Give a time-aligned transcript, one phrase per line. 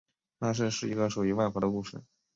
[0.39, 2.01] 那是一个属于外婆的故事